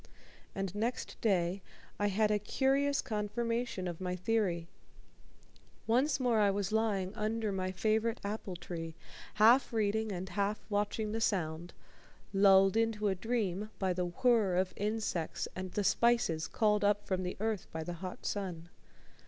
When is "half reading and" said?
9.35-10.29